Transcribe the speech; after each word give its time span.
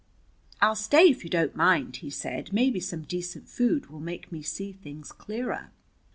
"I'll 0.61 0.73
stay, 0.73 1.03
if 1.11 1.23
you 1.23 1.29
don't 1.29 1.55
mind," 1.55 1.97
he 1.97 2.09
said. 2.09 2.51
"Maybe 2.51 2.79
some 2.79 3.03
decent 3.03 3.47
food 3.47 3.91
will 3.91 3.99
make 3.99 4.31
me 4.31 4.41
see 4.41 4.71
things 4.71 5.11
clearer." 5.11 5.69